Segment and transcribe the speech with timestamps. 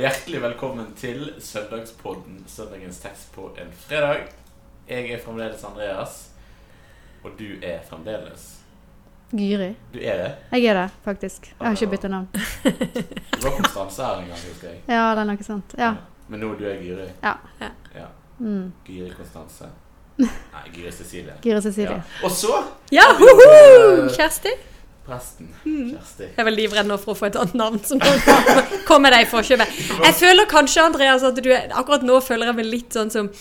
[0.00, 4.30] Og hjertelig velkommen til Søndagspodden, søndagens tekst på en fredag.
[4.88, 6.14] Jeg er fremdeles Andreas,
[7.24, 8.46] og du er fremdeles
[9.34, 9.74] Gyri.
[9.92, 10.30] Du er det?
[10.52, 11.50] Jeg er det, faktisk.
[11.60, 12.28] Jeg har ikke bytta navn.
[12.32, 14.80] Du var Konstanse her en gang, husker jeg.
[14.88, 15.76] Ja, det er noe sånt.
[15.78, 15.92] Ja.
[16.32, 17.10] Men nå du er Gyri?
[17.20, 17.34] Ja.
[17.60, 18.08] ja.
[18.38, 18.72] Mm.
[18.88, 19.68] Gyri Konstanse.
[20.24, 21.36] Nei, Gyri Cecilie.
[21.44, 22.00] Gyri Cecilie.
[22.00, 22.24] Ja.
[22.24, 22.56] Og så
[22.92, 23.52] Ja, hoho!
[23.52, 24.56] eh, Kjersti.
[25.06, 25.48] Presten.
[25.64, 25.94] Mm.
[25.94, 26.26] Kjersti.
[26.28, 27.98] Jeg er vel livredd nå for å få et annet navn som
[28.90, 29.80] kommer deg i forkjøpet.
[30.04, 33.32] Jeg føler kanskje, Andreas, at du akkurat nå føler jeg meg litt sånn som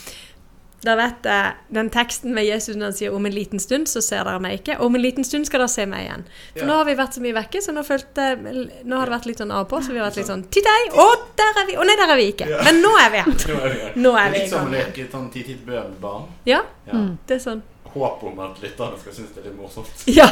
[0.79, 3.99] da vet jeg, Den teksten med Jesus når han sier 'om en liten stund så
[4.01, 6.23] ser dere meg ikke', 'om en liten stund skal dere se meg igjen'.
[6.53, 6.65] For Ja.
[6.67, 8.37] nå har vi vært så mye vekke, så nå, følte,
[8.85, 9.81] nå har det vært litt sånn av og på.
[9.83, 10.89] Så vi har vært litt sånn 'Titt hei!
[10.95, 12.47] Å, der er vi!' Å nei, der er vi ikke.
[12.49, 12.63] Ja.
[12.63, 13.25] Men nå er vi her.
[13.35, 13.93] Nå er vi her.
[13.97, 16.27] Nå er vi Litt som å leke sånn 'titt-titt-bø-barn'.
[16.45, 16.93] Ja, Ja.
[16.93, 17.17] Mm.
[17.27, 17.61] det er sånn.
[17.93, 20.03] Håp om at lytterne skal synes det er litt morsomt.
[20.19, 20.27] Ja.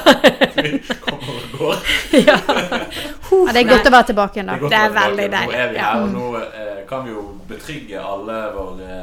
[0.58, 1.82] Vi kommer og går.
[2.28, 2.38] ja.
[2.38, 4.70] Ja, det er godt å være tilbake igjen, da.
[4.70, 5.56] Det er veldig deilig.
[5.56, 9.00] Nå er vi her, og nå eh, kan vi jo betrygge alle våre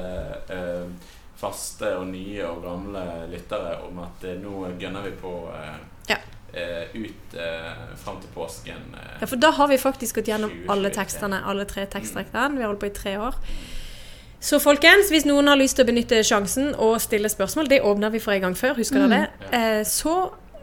[0.54, 3.02] eh, faste og nye og gamle
[3.32, 5.74] lyttere om at eh, nå gønner vi på eh,
[6.12, 6.18] Ja.
[6.54, 8.94] eh, ut eh, fram til påsken.
[8.94, 9.14] eh.
[9.20, 10.72] Ja, for da har vi faktisk gått gjennom 2023.
[10.76, 12.48] alle tekstene, alle tre tekstrekkene.
[12.56, 13.34] Vi har holdt på i tre år.
[14.44, 18.10] Så folkens, hvis noen har lyst til å benytte sjansen og stille spørsmål, det åpna
[18.12, 19.52] vi for en gang før, husker dere det?
[19.56, 20.12] Eh, så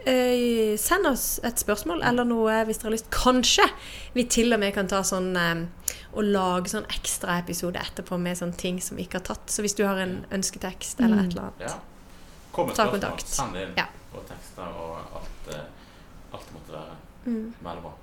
[0.06, 3.10] eh, send oss et spørsmål eller noe hvis dere har lyst.
[3.16, 3.66] Kanskje
[4.14, 5.64] vi til og med kan ta sånn eh,
[6.12, 9.50] og lage sånn ekstra episode etterpå med sånne ting som vi ikke har tatt.
[9.50, 11.66] Så hvis du har en ønsketekst eller et eller annet.
[11.66, 11.73] Ja.
[12.52, 13.00] Kom med Ta spørsmål.
[13.00, 13.34] kontakt.
[13.34, 13.76] Send inn.
[13.80, 13.90] Ja.
[14.14, 15.68] Og tekster og alt, eh,
[16.36, 16.98] alt det måtte være.
[17.26, 17.44] Mm.
[17.66, 17.98] Veldig bra.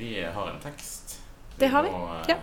[0.00, 1.18] Vi har en tekst.
[1.60, 2.38] Det har vi, må eh, ja.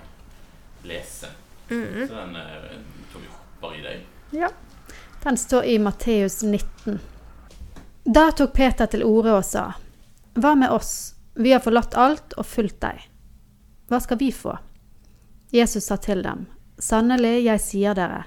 [0.94, 1.32] lese.
[1.70, 2.08] Mm.
[2.08, 2.80] Så den eh,
[3.12, 4.06] tror vi hopper i deg.
[4.32, 4.50] Ja.
[5.24, 7.00] Den står i Matteus 19.
[8.04, 9.72] Da tok Peter til orde og sa,
[10.40, 11.16] Hva med oss?
[11.36, 13.04] Vi har forlatt alt og fulgt deg.
[13.90, 14.56] Hva skal vi få?
[15.52, 16.46] Jesus sa til dem,
[16.80, 18.24] Sannelig, jeg sier dere,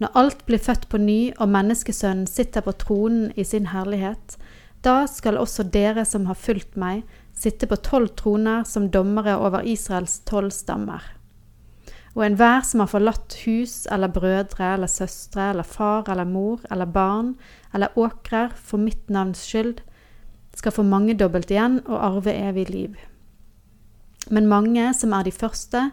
[0.00, 4.36] når alt blir født på ny og menneskesønnen sitter på tronen i sin herlighet,
[4.80, 7.02] da skal også dere som har fulgt meg,
[7.36, 11.04] sitte på tolv troner som dommere over Israels tolv stammer.
[12.20, 16.84] Og enhver som har forlatt hus eller brødre eller søstre eller far eller mor eller
[16.84, 17.30] barn
[17.72, 19.78] eller åkrer for mitt navns skyld,
[20.52, 22.98] skal få mangedobbelt igjen og arve evig liv.
[24.28, 25.86] Men mange som er de første,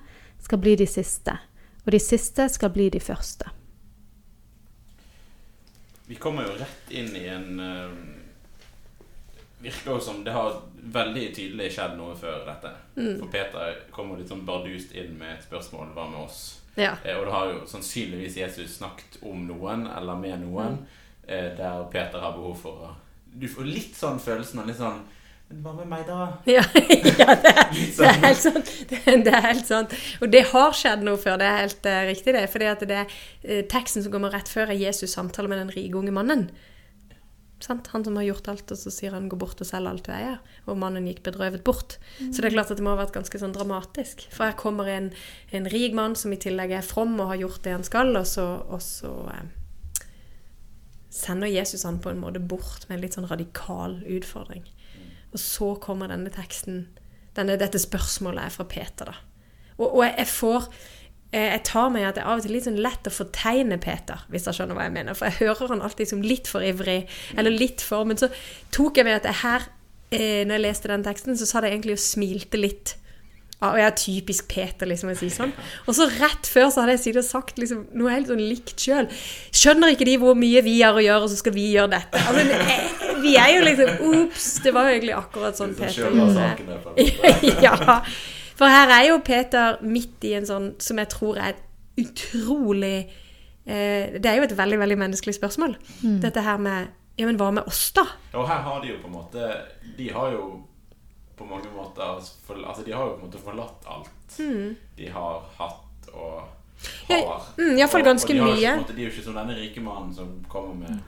[0.43, 1.31] skal bli de siste,
[1.85, 3.47] og de siste skal bli de første.
[6.07, 7.95] Vi kommer jo rett inn i en eh,
[9.59, 10.59] Virker jo som det har
[10.93, 12.71] veldig tydelig skjedd noe før dette.
[12.95, 13.17] Mm.
[13.17, 16.41] For Peter kommer litt sånn bardust inn med et spørsmål hva med oss?
[16.77, 16.93] Ja.
[17.03, 20.83] Eh, og det har jo sannsynligvis Jesus snakket om noen, eller med noen,
[21.25, 22.95] eh, der Peter har behov for å
[23.37, 25.01] Du får litt sånn følelsen av litt sånn
[25.49, 26.29] Men hva med meg, da?
[26.55, 28.23] Ja, ja det, er, det er sånn.
[28.23, 28.71] helt sant.
[28.89, 29.93] Det, det er helt sant.
[30.21, 31.37] Og det har skjedd noe før.
[31.41, 32.47] Det er helt uh, riktig, det.
[32.51, 33.13] For det er
[33.43, 36.49] eh, teksten som kommer rett før, er Jesus' samtale med den rike unge mannen.
[37.59, 37.87] Sant?
[37.87, 40.11] Han som har gjort alt, og så sier han 'gå bort og selg alt du
[40.11, 40.39] eier'.
[40.67, 41.97] Og mannen gikk bedrøvet bort.
[42.19, 44.27] Så det er klart at det må ha vært ganske sånn dramatisk.
[44.29, 45.11] For her kommer en,
[45.51, 48.27] en rik mann som i tillegg er from og har gjort det han skal, og
[48.27, 50.05] så, og så eh,
[51.09, 54.63] sender Jesus han på en måte bort med en litt sånn radikal utfordring.
[55.33, 56.87] Og så kommer denne teksten,
[57.33, 59.17] denne, dette spørsmålet er fra Peter, da.
[59.77, 60.69] Og, og jeg, jeg får
[61.33, 64.21] Jeg tar meg at det er av og til litt sånn lett å fortegne Peter,
[64.31, 65.17] hvis jeg skjønner hva jeg mener.
[65.17, 67.01] For jeg hører han alltid som litt for ivrig,
[67.35, 68.29] eller litt for Men så
[68.71, 69.67] tok jeg meg at jeg her,
[70.15, 72.95] eh, når jeg leste den teksten, så sa det egentlig og smilte litt.
[73.57, 75.51] Ja, og jeg er typisk Peter, liksom, å si sånn.
[75.89, 78.77] Og så rett før så hadde jeg sittet og sagt liksom, noe helt sånn likt
[78.85, 79.09] sjøl.
[79.49, 82.21] Skjønner ikke de hvor mye vi har å gjøre, og så skal vi gjøre dette?
[82.21, 84.49] Altså, eh, vi er jo liksom Ops!
[84.61, 86.51] Det var jo egentlig akkurat sånn Peter måte.
[87.65, 87.97] ja.
[88.57, 91.53] For her er jo Peter midt i en sånn som jeg tror er
[91.97, 93.09] utrolig
[93.65, 95.75] eh, Det er jo et veldig, veldig menneskelig spørsmål.
[96.23, 98.03] Dette her med Ja, men hva med oss, da?
[98.37, 99.47] Og her har de jo på en måte
[99.97, 100.43] De har jo
[101.37, 104.13] på mange måter Altså de har jo på en måte forlatt alt
[104.97, 106.47] de har hatt og har.
[107.09, 108.81] Ja, mm, Iallfall ganske Og- og de har mye.
[108.83, 110.99] måte- De er jo ikke som denne rike mannen som kommer med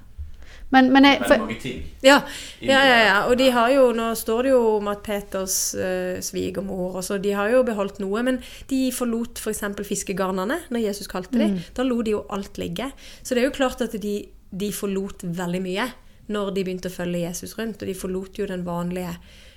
[0.70, 1.78] Men, men jeg, for, mange ting.
[2.06, 2.20] Ja,
[2.62, 3.16] ja, ja, ja.
[3.30, 7.18] Og de har jo, nå står det jo om at Peters uh, svigermor og så,
[7.18, 8.38] De har jo beholdt noe, men
[8.70, 9.64] de forlot f.eks.
[9.80, 11.58] For fiskegarnene når Jesus kalte dem.
[11.74, 12.92] Da lo de jo alt ligge.
[13.24, 14.16] Så det er jo klart at de,
[14.52, 15.90] de forlot veldig mye
[16.30, 17.82] når de begynte å følge Jesus rundt.
[17.82, 19.16] Og de forlot jo den vanlige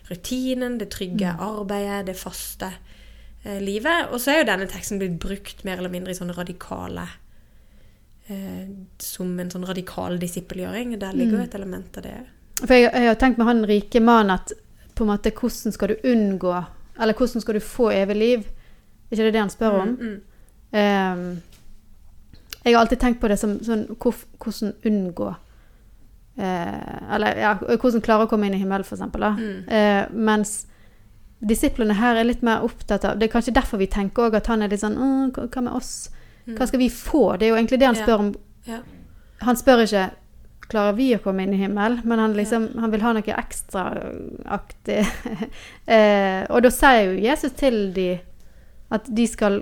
[0.09, 2.71] rutinen, det trygge arbeidet, det faste
[3.45, 4.09] eh, livet.
[4.11, 7.19] Og så er jo denne teksten blitt brukt mer eller mindre i sånne radikale eh,
[8.99, 10.99] Som en sånn radikal disippelgjøring.
[11.01, 12.17] Der ligger jo et element av det.
[12.67, 14.53] for jeg, jeg har tenkt med han rike mannen at
[14.95, 16.65] på en måte hvordan skal du unngå
[17.01, 18.45] Eller hvordan skal du få evig liv
[19.11, 19.89] ikke det det han spør om?
[20.01, 20.21] Mm,
[20.73, 21.43] Ehm,
[22.65, 25.35] jeg har alltid tenkt på det som sånn hvor- hvordan unngå
[26.39, 29.21] eh, Eller ja, hvordan klare å komme inn i himmelen, for eksempel.
[29.21, 29.31] Da.
[29.37, 30.67] mm, Eh, mens
[31.45, 34.47] disiplene her er litt mer opptatt av Det er kanskje derfor vi tenker også at
[34.47, 36.09] han er litt sånn Hva med oss?
[36.47, 37.37] Hva skal vi få?
[37.37, 38.35] Det er jo egentlig det han spør om.
[39.47, 40.11] Han spør ikke
[40.73, 41.99] Klarer vi å komme inn i himmelen?
[42.09, 45.01] Men han, liksom, han vil ha noe ekstraaktig.
[45.97, 48.07] eh, og da sier jo Jesus til de
[48.93, 49.59] at de skal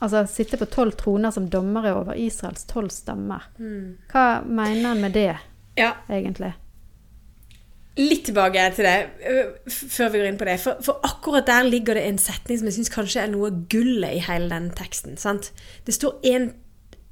[0.00, 3.46] altså, sitte på tolv troner som dommere over Israels tolv stammer.
[3.58, 4.08] mm.
[4.10, 5.36] Hva mener han med det,
[5.78, 6.56] Ja, egentlig?
[7.98, 8.96] Litt tilbake til det,
[9.26, 10.58] øh, før vi går inn på det.
[10.62, 14.20] For, for akkurat der ligger det en setning som jeg syns kanskje er noe gullet
[14.20, 15.16] i hele den teksten.
[15.18, 15.50] sant?
[15.86, 16.52] Det står en,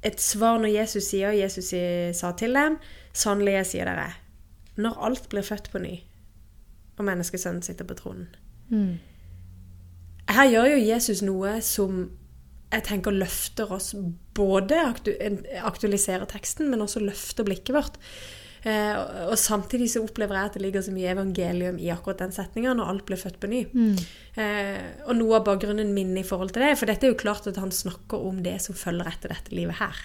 [0.07, 1.73] et svar når Jesus sier Jesus
[2.15, 2.77] sa til dem
[3.17, 4.11] Sannelig, jeg sier dere,
[4.77, 5.95] når alt blir født på ny,
[6.97, 8.27] og menneskesønnen sitter på tronen
[8.69, 8.97] Mm.
[10.27, 12.01] Her gjør jo Jesus noe som
[12.67, 13.93] jeg tenker løfter oss
[14.35, 15.13] Både aktu
[15.63, 17.95] aktualiserer teksten, men også løfter blikket vårt.
[18.67, 22.17] Eh, og- og samtidig så opplever jeg at det ligger så mye evangelium i akkurat
[22.25, 23.61] den setninga, når alt ble født på ny.
[23.71, 23.97] Mm.
[24.35, 27.47] Eh, og noe av bakgrunnen min i forhold til det, for dette er jo klart
[27.47, 29.95] at han snakker om det som følger etter dette livet her.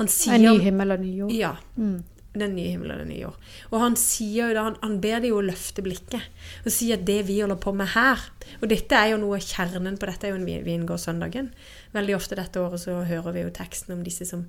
[0.00, 1.30] Han sier En ny himmel og ny jord.
[1.36, 1.52] Ja.
[1.78, 2.02] Mm.
[2.32, 3.34] Den nye himmel og den nye jord.
[3.72, 6.22] Og han sier jo da, han, han ber de jo å løfte blikket
[6.64, 8.18] og si at det vi holder på med her
[8.62, 11.50] Og dette er jo noe av kjernen på dette, er jo en vin- vingårdssøndagen.
[11.94, 14.46] Veldig ofte dette året så hører vi jo teksten om disse som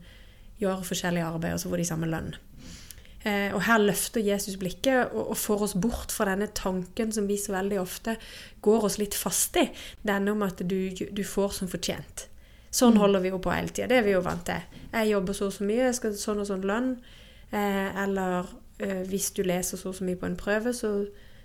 [0.61, 2.35] gjør forskjellige arbeid, og så får de samme lønn.
[3.23, 7.27] Eh, og her løfter Jesus blikket og, og får oss bort fra denne tanken som
[7.29, 8.15] vi så veldig ofte
[8.65, 9.68] går oss litt fast i.
[10.01, 12.27] Denne om at du, du får som fortjent.
[12.71, 13.89] Sånn holder vi jo på hele tida.
[13.91, 14.79] Det er vi jo vant til.
[14.94, 16.94] Jeg jobber så og så mye, jeg skal sånn og sånn lønn.
[17.51, 18.47] Eh, eller
[18.79, 20.95] eh, hvis du leser så og så mye på en prøve, så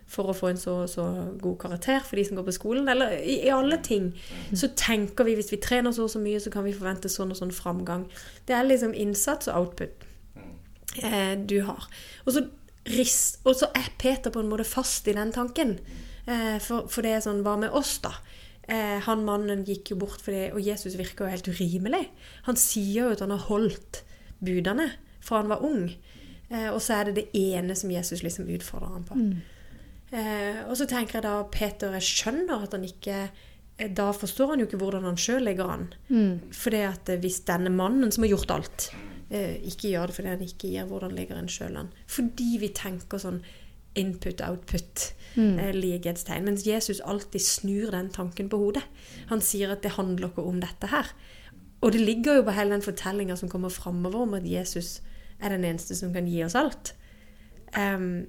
[0.07, 1.05] for å få en så og så
[1.43, 2.89] god karakter for de som går på skolen.
[2.89, 4.13] Eller i, i alle ting.
[4.55, 7.35] Så tenker vi hvis vi trener så og så mye, så kan vi forvente sånn
[7.35, 8.07] og sånn framgang.
[8.47, 10.06] Det er liksom innsats og output
[11.03, 11.87] eh, du har.
[12.25, 12.45] Og så,
[12.97, 15.79] rist, og så er Peter på en måte fast i den tanken.
[16.27, 18.15] Eh, for, for det er sånn Hva med oss, da?
[18.67, 22.09] Eh, han mannen gikk jo bort fordi Og Jesus virker jo helt urimelig.
[22.49, 24.03] Han sier jo at han har holdt
[24.43, 24.91] budene
[25.23, 25.91] fra han var ung.
[26.49, 29.19] Eh, og så er det det ene som Jesus liksom utfordrer ham på.
[30.15, 34.53] Eh, og så tenker jeg da Peter jeg skjønner at han ikke eh, Da forstår
[34.53, 35.89] han jo ikke hvordan han sjøl ligger an.
[36.09, 36.53] Mm.
[36.55, 38.89] Fordi at hvis denne mannen som har gjort alt,
[39.31, 41.89] ikke gjør det fordi han ikke gir, hvordan ligger en sjøl an?
[42.07, 43.43] Fordi vi tenker sånn
[43.97, 45.59] input-output, Mm.
[45.59, 46.41] eh.
[46.43, 48.83] Mens Jesus alltid snur den tanken på hodet.
[49.29, 51.13] Han sier at det handler ikke om dette her.
[51.83, 55.03] Og det ligger jo på hele den fortellinga som kommer framover om at Jesus
[55.41, 56.95] er den eneste som kan gi oss alt.
[57.77, 58.27] Um,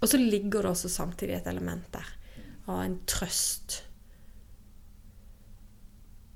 [0.00, 2.06] og så ligger det også samtidig et element der
[2.68, 3.82] av en trøst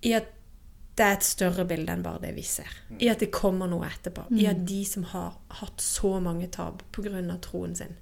[0.02, 0.26] i at
[0.96, 2.68] det er et større bilde enn bare det vi ser.
[3.00, 4.26] I at det kommer noe etterpå.
[4.36, 7.38] I at de som har hatt så mange tap pga.
[7.40, 7.96] troen sin,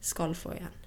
[0.00, 0.78] skal få igjen.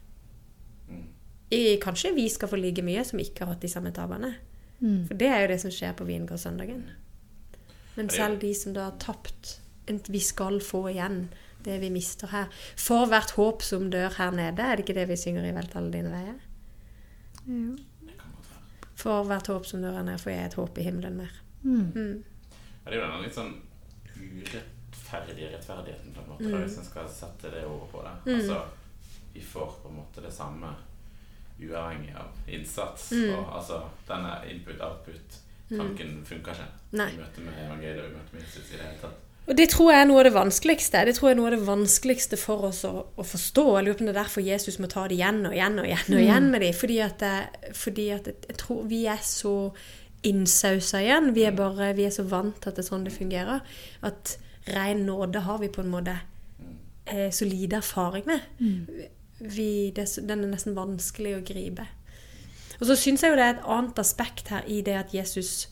[1.53, 4.33] I, kanskje vi skal få like mye som ikke har hatt de samme tapene.
[4.79, 5.05] Mm.
[5.07, 6.83] For det er jo det som skjer på vingårdssøndagen.
[7.95, 11.27] Men selv de som da har tapt, vi skal få igjen
[11.63, 12.49] det vi mister her.
[12.79, 15.75] For hvert håp som dør her nede, er det ikke det vi synger i 'Velt
[15.75, 16.41] alle dine veier'?
[17.47, 17.77] Jo.
[18.01, 18.82] Det kan godt være.
[18.95, 21.31] For hvert håp som dør ned, får jeg et håp i himmelen mer.
[21.63, 21.91] Mm.
[21.95, 22.23] Mm.
[22.85, 23.53] Ja, det er jo denne litt sånn
[24.13, 26.51] urettferdige rettferdigheten, på en måte, Mm.
[26.51, 28.15] da, hvis en skal sette det ordet på det.
[28.31, 28.39] Mm.
[28.39, 28.61] Altså,
[29.33, 30.75] vi får på en måte det samme
[31.59, 33.11] uavhengig av innsats.
[33.11, 33.33] Mm.
[33.39, 37.09] Og altså, denne input-output-tanken funker ikke Nei.
[37.13, 39.19] i møte med evangeliet og i møte med Jesus i det hele tatt.
[39.43, 41.01] Og det tror jeg er noe av det vanskeligste.
[41.03, 43.65] Det tror jeg er noe av det vanskeligste for oss å, å forstå.
[43.75, 45.87] Jeg lurer på om det er derfor Jesus må ta det igjen og igjen og
[45.89, 46.77] igjen og igjen med dem.
[46.79, 49.55] Fordi at, det- fordi at jeg, tror vi er så
[50.23, 51.33] innsausa igjen.
[51.35, 53.65] Vi er bare, vi er så vant til at det er sånn det fungerer.
[54.07, 54.37] At
[54.71, 56.15] ren nåde har vi på en måte
[57.11, 58.47] eh, så lite erfaring med.
[59.43, 61.89] Vi, det, den er nesten vanskelig å gripe.
[62.79, 65.67] Og så syns jeg jo det er et annet aspekt her i det at Jesus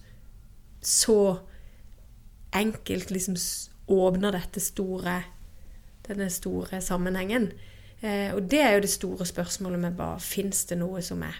[0.83, 1.39] så
[2.55, 3.37] enkelt liksom
[3.91, 5.21] åpner dette store
[6.07, 7.51] denne store sammenhengen.
[8.01, 11.37] Eh, og det er jo det store spørsmålet med hva Fins det noe som er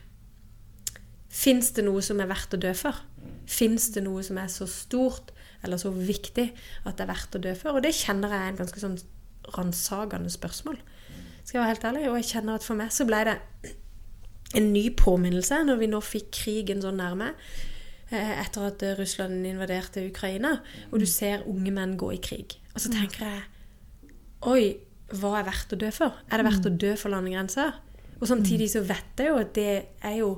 [1.32, 2.98] Fins det noe som er verdt å dø for?
[3.50, 5.32] Fins det noe som er så stort
[5.64, 6.50] eller så viktig
[6.84, 7.78] at det er verdt å dø for?
[7.78, 8.98] Og det kjenner jeg er en ganske sånn
[9.56, 10.78] ransakende spørsmål.
[11.42, 12.04] Skal jeg være helt ærlig.
[12.12, 13.38] Og jeg kjenner at for meg så ble det
[14.60, 17.32] en ny påminnelse når vi nå fikk krigen så nærme
[18.12, 20.58] etter at eh, Russland invaderte Ukraina,
[20.92, 22.58] og du ser unge menn gå i krig.
[22.76, 23.42] Og så tenker jeg
[24.48, 24.64] Oi,
[25.20, 26.16] hva er verdt å dø for?
[26.32, 27.76] Er det verdt å dø for landegrenser?
[28.22, 29.70] Og samtidig så vet jeg jo at det
[30.02, 30.32] er jo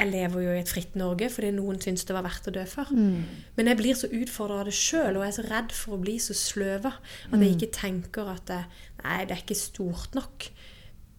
[0.00, 2.62] jeg lever jo i et fritt Norge fordi noen syns det var verdt å dø
[2.70, 2.88] for.
[2.94, 3.24] Mm.
[3.58, 6.00] Men jeg blir så utfordra av det sjøl, og jeg er så redd for å
[6.00, 7.42] bli så sløva at Mm.
[7.42, 8.64] jeg ikke tenker at det,
[9.04, 10.48] nei, det er ikke stort nok.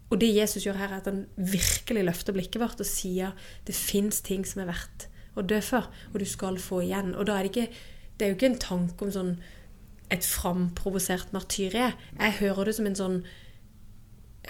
[0.10, 3.36] Og det Jesus gjør her, er at han virkelig løfter blikket vårt og sier
[3.68, 7.16] det fins ting som er verdt å dø for, og du skal få igjen.
[7.16, 7.74] Og da er det ikke
[8.20, 9.30] Det er jo ikke en tanke om sånn
[10.12, 11.94] et framprovosert martyrie.
[12.20, 13.16] Jeg hører det som en sånn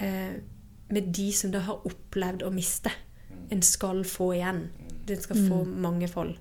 [0.02, 0.42] eh,
[0.92, 2.92] Med de som da har opplevd å miste.
[3.52, 4.66] En skal få igjen.
[5.08, 6.36] Den skal få mangefold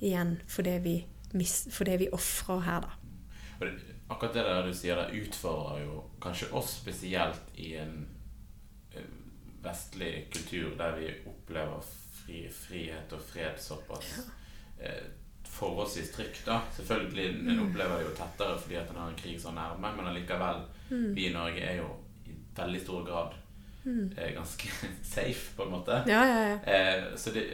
[0.00, 0.94] igjen for det vi,
[1.68, 3.68] for det vi ofrer her, da.
[4.10, 8.06] Akkurat det der du sier det utfordrer jo kanskje oss spesielt i en
[8.96, 9.10] eh,
[9.62, 11.84] vestlig kultur der vi opplever
[12.30, 14.28] fri, frihet og fred såpass
[14.78, 15.02] eh,
[15.50, 16.44] forholdsvis trygt.
[16.46, 16.60] da.
[16.76, 20.06] Selvfølgelig, En opplever det jo tettere fordi at en har en krig så nærme, men
[20.06, 20.62] allikevel,
[21.14, 21.88] vi i Norge er jo
[22.26, 23.34] i veldig stor grad
[24.16, 24.68] eh, ganske
[25.14, 26.02] safe, på en måte.
[26.06, 26.58] Ja, ja, ja.
[26.64, 27.44] Eh, så det,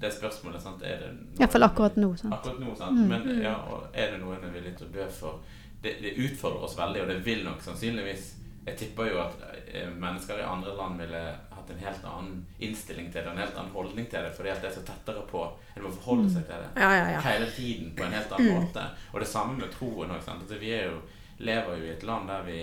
[0.00, 2.10] det spørsmålet sant, er det noe- Iallfall akkurat nå.
[2.16, 2.34] Sant?
[2.34, 3.00] Akkurat nå, sant?
[3.08, 5.40] Men ja, og er det noe en er villig til å dø for?
[5.84, 8.30] Det, det utfordrer oss veldig, og det vil nok sannsynligvis
[8.66, 9.34] Jeg tipper jo at
[9.68, 11.18] eh, mennesker i andre land ville
[11.64, 14.60] hatt en helt annen innstilling til det, en helt annen holdning til det, fordi at
[14.62, 15.42] det er så tettere på
[15.76, 17.20] En må forholde seg til det Ja, ja, ja.
[17.24, 18.84] hele tiden på en helt annen måte.
[19.12, 20.20] Og det samme med troen òg.
[20.20, 21.00] Altså, vi jo,
[21.38, 22.58] lever jo i et land der vi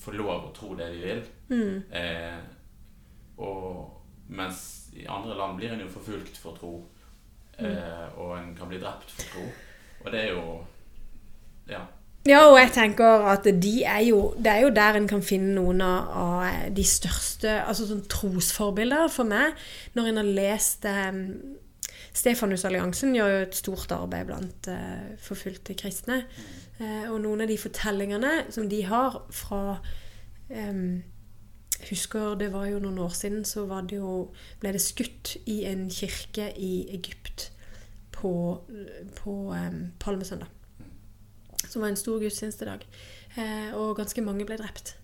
[0.00, 1.22] får lov å tro det vi vil.
[1.90, 2.38] Eh,
[3.42, 3.92] og
[4.28, 6.72] mens i andre land blir en jo forfulgt for tro.
[7.58, 9.46] Eh, og en kan bli drept for tro.
[10.04, 10.64] Og det er jo
[11.66, 11.80] Ja.
[12.26, 15.52] Ja, og jeg tenker at de er jo, det er jo der en kan finne
[15.54, 19.54] noen av, de største altså sånn trosforbilder for meg.
[19.94, 21.62] Når en har lest Stefanus
[22.16, 26.22] Stefanusalliansen gjør jo et stort arbeid blant uh, forfulgte kristne.
[26.80, 29.60] Uh, og noen av de fortellingene som de har fra
[30.48, 31.04] um,
[31.90, 35.86] husker det var jo noen år siden så det jo, ble det skutt i en
[35.92, 37.50] kirke i Egypt
[38.16, 38.32] på,
[39.20, 40.55] på um, palmesøndag.
[41.76, 42.86] Som var en stor gudstjenestedag.
[43.36, 44.94] Eh, og ganske mange ble drept.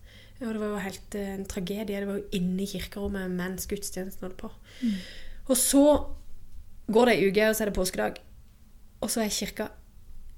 [0.40, 2.00] Og det var jo helt eh, en tragedie.
[2.00, 4.48] Det var jo inne i kirkerommet mens gudstjenesten holdt på.
[5.52, 5.84] Og så
[6.88, 8.18] går det ei uke, og så er det påskedag.
[9.04, 9.68] Og så er kirka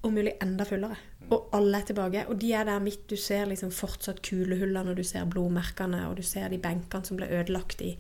[0.03, 0.99] om mulig enda fullere.
[1.31, 2.27] Og alle er tilbake.
[2.29, 3.07] Og de er der midt.
[3.09, 7.21] Du ser liksom fortsatt kulehullene, og du ser blodmerkene, og du ser de benkene som
[7.21, 7.95] ble ødelagt i.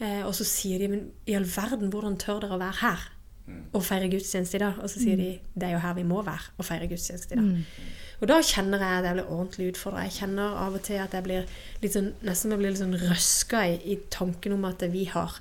[0.00, 3.08] Eh, og så sier de Men i all verden, hvordan tør dere å være her?
[3.72, 4.78] Og feire gudstjeneste i dag?
[4.82, 7.40] Og så sier de det er jo her vi må være og feire gudstjeneste i
[7.40, 7.64] dag.
[8.20, 10.04] Og da kjenner jeg at jeg blir ordentlig utfordra.
[10.04, 12.98] Jeg kjenner av og til at jeg blir litt sånn, nesten jeg blir litt sånn
[13.00, 15.38] røska i, i tanken om at vi har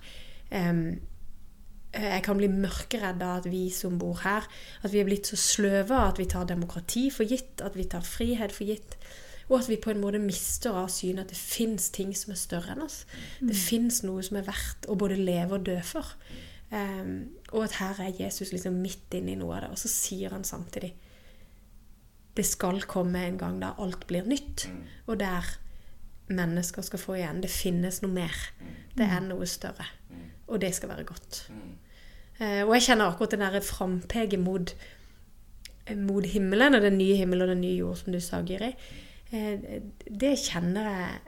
[0.53, 0.83] um,
[1.89, 4.45] jeg kan bli mørkeredd av at vi som bor her,
[4.85, 8.05] at vi er blitt så sløve at vi tar demokrati for gitt, at vi tar
[8.05, 8.93] frihet for gitt.
[9.49, 12.37] Og at vi på en måte mister av syne at det fins ting som er
[12.37, 13.01] større enn oss.
[13.41, 16.13] Det fins noe som er verdt å både leve og dø for.
[16.71, 17.13] Em,
[17.49, 19.71] og at her er Jesus liksom midt inne i noe av det.
[19.73, 20.93] Og så sier han samtidig
[22.37, 24.69] det skal komme en gang da alt blir nytt,
[25.09, 25.43] og der
[26.29, 27.41] mennesker skal få igjen.
[27.43, 28.35] Det finnes noe mer.
[28.95, 29.87] Det er noe større.
[30.47, 31.41] Og det skal være godt.
[32.39, 34.71] Uh, og jeg kjenner akkurat den derre frampeket mot,
[35.99, 38.71] mot himmelen og den nye himmel og den nye jord, som du sa, Giri.
[39.33, 41.19] Uh, det kjenner jeg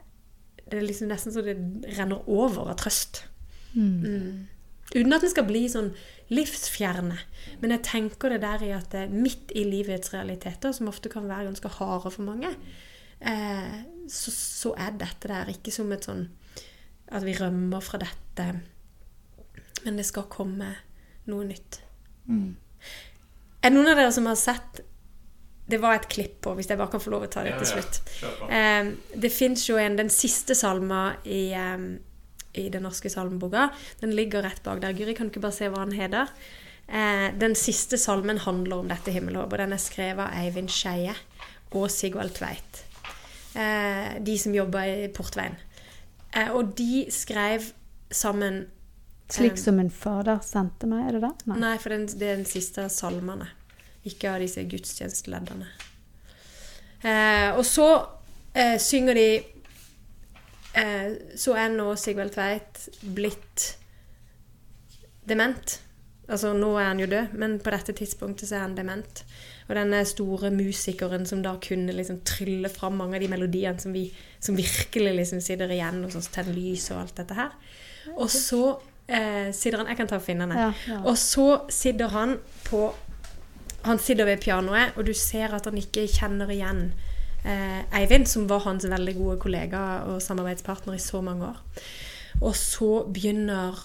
[0.71, 1.57] Det er liksom nesten så det
[1.98, 3.25] renner over av trøst.
[3.74, 4.48] Mm.
[4.91, 5.93] Uten at det skal bli sånn
[6.31, 7.17] livsfjerne.
[7.62, 11.29] Men jeg tenker det der i at det, midt i livets realiteter, som ofte kan
[11.29, 12.51] være ganske harde for mange,
[13.19, 13.79] eh,
[14.12, 16.27] så, så er dette der ikke som et sånn
[17.12, 18.45] at vi rømmer fra dette,
[19.83, 20.69] men det skal komme
[21.27, 21.81] noe nytt.
[23.62, 24.81] Er det noen av dere som har sett
[25.69, 27.69] Det var et klipp på, hvis jeg bare kan få lov å ta det til
[27.69, 28.00] slutt.
[28.19, 28.48] Ja, på.
[28.51, 28.89] Eh,
[29.24, 31.86] det fins jo en, den siste salma i, eh,
[32.53, 33.70] i Den norske salmeboka.
[34.00, 34.93] Den ligger rett bak der.
[34.93, 36.31] Guri, kan du ikke bare se hva han heter?
[36.88, 39.63] Eh, den siste salmen handler om dette himmelhåpet.
[39.63, 41.15] Den er skrevet av Eivind Skeie
[41.72, 42.84] og Sigvald Tveit.
[43.55, 45.55] Eh, de som jobber i Portveien.
[46.34, 47.72] Eh, og de skrev
[48.12, 48.65] sammen
[49.31, 51.46] Slik som en fader sendte meg, er det det?
[51.48, 51.58] Nei.
[51.62, 53.48] Nei, for den, det er den siste av salmene.
[54.03, 55.70] Ikke av disse gudstjenesteleddene.
[57.01, 57.88] Eh, og så
[58.51, 59.27] eh, synger de
[60.78, 63.72] eh, Så er nå Sigvald Tveit blitt
[65.28, 65.80] dement.
[66.32, 69.24] Altså, nå er han jo død, men på dette tidspunktet så er han dement.
[69.68, 73.92] Og denne store musikeren som da kunne liksom trylle fram mange av de melodiene som,
[73.96, 74.06] vi,
[74.40, 77.54] som virkelig liksom sitter igjen hos oss, tenner lys og alt dette her.
[78.16, 78.63] Og så
[79.08, 80.58] eh, sitter han Jeg kan ta finnene.
[80.58, 81.00] Ja, ja.
[81.04, 82.90] Og så sitter han på
[83.86, 86.92] Han sitter ved pianoet, og du ser at han ikke kjenner igjen
[87.43, 89.79] Eivind, som var hans veldig gode kollega
[90.10, 91.57] og samarbeidspartner i så mange år.
[92.41, 93.79] Og så begynner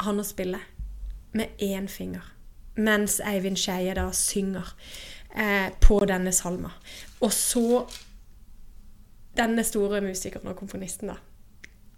[0.00, 0.60] han å spille
[1.32, 2.24] med én finger.
[2.80, 4.72] Mens Eivind Skeie da synger
[5.34, 6.72] eh, på denne salma.
[7.20, 7.86] Og så
[9.30, 11.14] Denne store musikeren og komponisten da,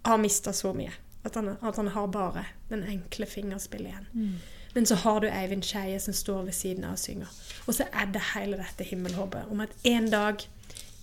[0.04, 0.92] har mista så mye.
[1.25, 4.35] At han, at han har bare den enkle fingerspillet igjen.
[4.75, 7.33] Men så har du Eivind Skeie som står ved siden av og synger.
[7.66, 10.45] Og så er det hele dette himmelhåpet om at en dag,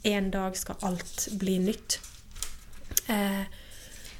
[0.04, 2.00] en dag skal alt bli nytt.
[3.10, 3.46] Eh,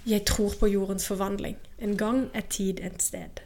[0.10, 1.58] jeg tror på jordens forvandling.
[1.80, 3.44] En gang, er tid, et sted.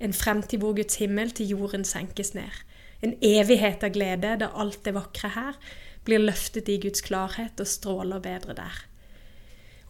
[0.00, 2.62] En fremtid hvor Guds himmel til jorden senkes ned.
[3.02, 5.58] En evighet av glede da alt det vakre her
[6.04, 8.84] blir løftet i Guds klarhet og stråler bedre der.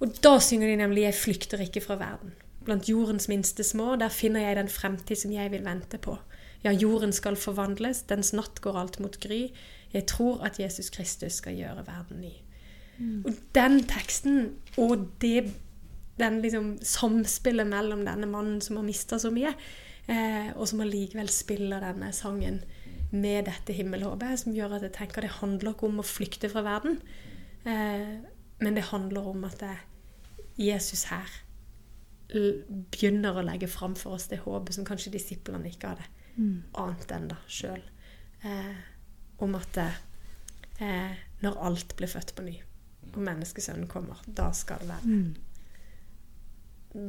[0.02, 2.34] Og da synger de nemlig 'Jeg flykter ikke fra verden'.
[2.64, 6.18] Blant jordens minste små, der finner jeg den fremtid som jeg vil vente på.
[6.64, 9.52] Ja, jorden skal forvandles, dens natt går alt mot gry.
[9.94, 12.32] Jeg tror at Jesus Kristus skal gjøre verden ny.
[13.26, 15.48] Og den teksten og det,
[16.18, 19.54] den liksom samspillet mellom denne mannen som har mista så mye,
[20.06, 22.60] eh, og som allikevel spiller denne sangen
[23.14, 26.62] med dette himmelhåpet, som gjør at jeg tenker det handler ikke om å flykte fra
[26.66, 27.00] verden,
[27.66, 28.22] eh,
[28.62, 29.74] men det handler om at det,
[30.58, 31.30] Jesus her
[32.30, 36.06] begynner å legge fram for oss det håpet som kanskje disiplene ikke hadde
[36.80, 37.82] ant da sjøl.
[38.46, 38.74] Eh,
[39.42, 41.10] om at eh,
[41.42, 42.54] når alt blir født på ny,
[43.14, 45.20] og menneskesønnen kommer, da skal det være.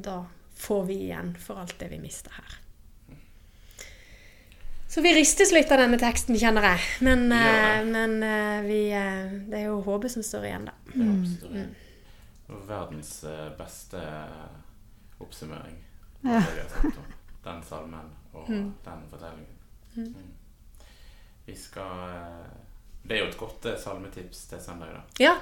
[0.06, 0.20] Da
[0.56, 2.60] får vi igjen for alt det vi mister her.
[4.88, 6.84] Så vi ristes litt av denne teksten, kjenner jeg.
[7.04, 7.40] Men, ja.
[7.42, 7.90] eh, det.
[7.92, 10.76] men eh, vi, eh, det er jo håpet som står igjen, da.
[10.94, 11.74] Det er oppsummering.
[12.46, 14.04] Og verdens eh, beste
[15.26, 15.76] oppsummering.
[16.26, 16.40] Ja.
[17.46, 18.72] Den salmen og Mm.
[18.86, 19.58] den fortellingen.
[19.96, 20.14] Mm.
[21.46, 22.46] Vi skal eh,
[23.06, 25.02] Det er jo et godt eh, salmetips til søndag, da.
[25.20, 25.36] Ja,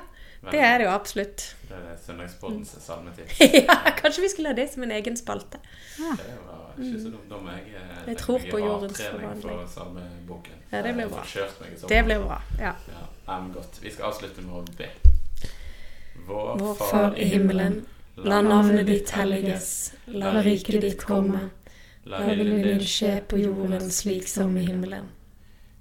[0.52, 1.56] det er det jo absolutt.
[1.70, 3.40] Det er Søndagspoddens salmetips.
[3.70, 5.62] ja, kanskje vi skulle ha det som en egen spalte.
[5.98, 7.30] Det var ikke så dumt.
[7.30, 9.42] Da må jeg eh, Jeg legge tror på jordens forvandling.
[9.42, 10.60] for salmeboken.
[10.72, 11.24] Ja, det blir bra.
[11.90, 12.42] Det blir bra.
[12.60, 12.76] Ja.
[13.28, 13.80] Ja, men godt.
[13.84, 14.92] Vi skal avslutte med å be.
[16.28, 17.86] Vår, Vår Far i himmelen.
[18.16, 19.94] La navnet ditt helliges.
[20.08, 21.50] La riket ditt komme.
[22.06, 25.08] La viljen din skje på jorden slik som i himmelen.